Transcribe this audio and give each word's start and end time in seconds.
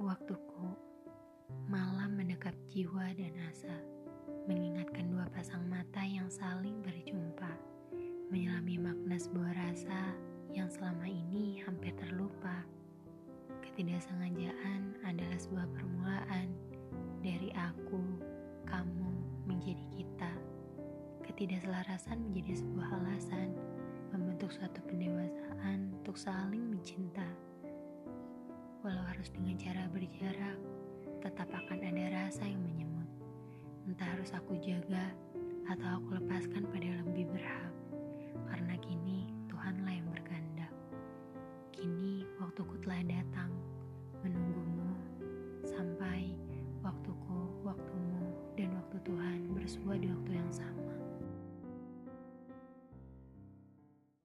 Waktuku 0.00 0.90
malam 1.70 2.18
mendekap 2.18 2.56
jiwa 2.66 3.14
dan 3.14 3.30
asa, 3.46 3.76
mengingatkan 4.50 5.06
dua 5.06 5.28
pasang 5.30 5.62
mata 5.70 6.02
yang 6.02 6.26
saling 6.26 6.82
berjumpa, 6.82 7.52
menyelami 8.32 8.74
makna 8.80 9.14
sebuah 9.14 9.52
rasa 9.54 10.18
yang 10.50 10.66
selama 10.66 11.06
ini 11.06 11.62
hampir 11.62 11.94
terlupa. 11.94 12.66
Ketidaksengajaan 13.62 15.06
adalah 15.06 15.38
sebuah 15.38 15.66
permulaan 15.78 16.50
dari 17.22 17.54
aku, 17.54 18.02
kamu 18.66 19.10
menjadi 19.46 19.86
kita. 19.94 20.32
Ketidakselarasan 21.22 22.18
menjadi 22.18 22.58
sebuah 22.58 22.88
alasan 22.98 23.54
membentuk 24.10 24.50
suatu 24.50 24.82
pendewasaan 24.90 25.94
untuk 26.02 26.18
saling 26.18 26.66
mencinta. 26.66 27.29
Walau 28.90 29.06
harus 29.06 29.30
dengan 29.30 29.54
cara 29.54 29.86
berjarak, 29.94 30.58
tetap 31.22 31.46
akan 31.46 31.78
ada 31.78 32.10
rasa 32.10 32.42
yang 32.42 32.58
menyemut. 32.58 33.06
Entah 33.86 34.18
harus 34.18 34.34
aku 34.34 34.58
jaga 34.58 35.14
atau 35.70 35.94
aku 35.94 36.18
lepaskan 36.18 36.66
pada 36.66 36.90
yang 36.90 37.06
lebih 37.06 37.30
berhak. 37.30 37.70
Karena 38.50 38.74
kini 38.82 39.30
Tuhanlah 39.46 39.94
yang 39.94 40.10
berkehendak. 40.10 40.74
Kini 41.70 42.26
waktuku 42.42 42.82
telah 42.82 42.98
datang 43.06 43.54
menunggumu 44.26 44.90
sampai 45.62 46.34
waktuku, 46.82 47.62
waktumu, 47.62 48.26
dan 48.58 48.74
waktu 48.74 48.98
Tuhan 49.06 49.54
bersua 49.54 50.02
di 50.02 50.10
waktu 50.10 50.34
yang 50.34 50.50
sama. 50.50 50.79